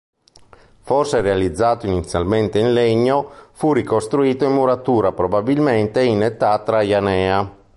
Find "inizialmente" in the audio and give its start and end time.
1.85-2.57